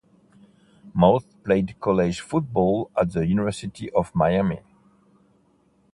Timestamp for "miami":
4.15-4.61